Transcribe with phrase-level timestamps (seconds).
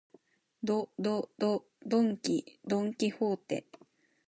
[0.63, 3.67] ど、ど、ど、ドンキ、ドンキホーテ